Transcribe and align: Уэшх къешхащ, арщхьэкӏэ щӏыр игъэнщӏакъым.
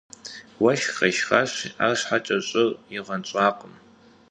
Уэшх 0.61 0.89
къешхащ, 0.97 1.51
арщхьэкӏэ 1.85 2.37
щӏыр 2.47 2.69
игъэнщӏакъым. 2.95 3.73